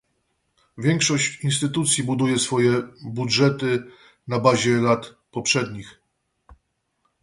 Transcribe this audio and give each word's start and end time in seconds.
Większość 0.77 1.43
instytucji 1.43 2.03
buduje 2.03 2.39
swoje 2.39 2.81
budżety 3.03 3.83
na 4.27 4.39
bazie 4.39 4.71
lat 4.81 5.13
poprzednich 5.31 5.99